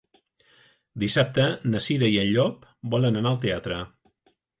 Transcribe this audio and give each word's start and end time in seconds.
Dissabte 1.03 1.45
na 1.73 1.81
Cira 1.87 2.09
i 2.13 2.17
en 2.21 2.31
Llop 2.37 2.65
volen 2.95 3.21
anar 3.21 3.35
al 3.35 3.39
teatre. 3.45 3.79